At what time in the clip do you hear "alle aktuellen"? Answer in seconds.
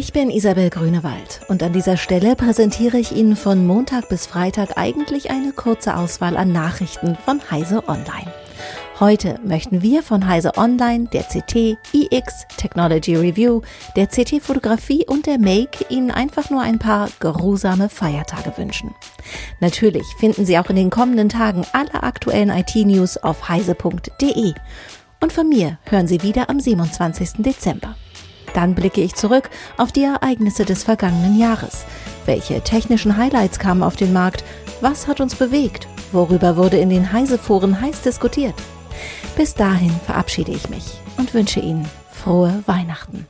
21.74-22.48